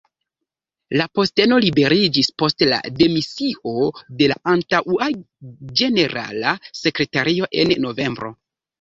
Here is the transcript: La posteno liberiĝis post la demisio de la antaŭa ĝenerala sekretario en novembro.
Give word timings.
La 1.01 1.05
posteno 1.19 1.59
liberiĝis 1.65 2.31
post 2.43 2.65
la 2.71 2.81
demisio 3.03 3.75
de 4.23 4.33
la 4.33 4.41
antaŭa 4.57 5.13
ĝenerala 5.85 6.59
sekretario 6.85 7.55
en 7.67 7.81
novembro. 7.89 8.39